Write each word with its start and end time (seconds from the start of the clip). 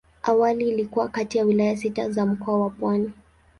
Awali 0.23 0.69
ilikuwa 0.69 1.07
kati 1.07 1.37
ya 1.37 1.43
wilaya 1.45 1.77
sita 1.77 2.09
za 2.09 2.25
Mkoa 2.25 2.59
wa 2.59 2.69
Pwani. 2.69 3.11